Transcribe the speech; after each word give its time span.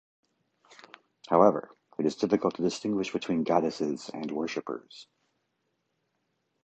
However, 1.29 1.69
it 1.99 2.07
is 2.07 2.15
difficult 2.15 2.55
to 2.55 2.63
distinguish 2.63 3.11
between 3.13 3.43
goddesses 3.43 4.09
and 4.11 4.31
worshippers. 4.31 5.05